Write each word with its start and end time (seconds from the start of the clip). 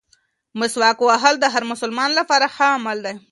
مسواک 0.59 0.97
وهل 1.07 1.35
د 1.39 1.45
هر 1.53 1.63
مسلمان 1.71 2.09
لپاره 2.19 2.45
ښه 2.55 2.65
عمل 2.77 2.97
دی. 3.05 3.15